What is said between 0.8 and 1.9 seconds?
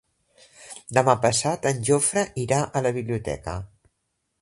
Demà passat en